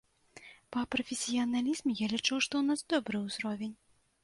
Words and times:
Па 0.75 0.81
прафесіяналізме, 0.93 1.91
я 2.03 2.09
лічу, 2.15 2.35
што 2.47 2.53
ў 2.63 2.73
нас 2.73 2.79
добры 2.97 3.25
ўзровень. 3.29 3.79